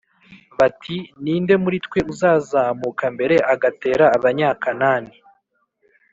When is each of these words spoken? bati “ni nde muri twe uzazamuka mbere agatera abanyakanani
bati 0.57 0.97
“ni 1.23 1.35
nde 1.41 1.53
muri 1.63 1.77
twe 1.85 1.99
uzazamuka 2.13 3.05
mbere 3.15 3.35
agatera 3.53 4.05
abanyakanani 4.17 5.13